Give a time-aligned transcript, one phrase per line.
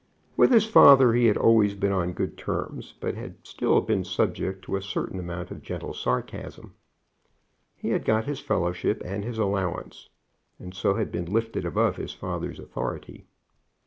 [0.35, 4.65] With his father he had always been on good terms, but had still been subject
[4.65, 6.73] to a certain amount of gentle sarcasm.
[7.75, 10.09] He had got his fellowship and his allowance,
[10.57, 13.27] and so had been lifted above his father's authority.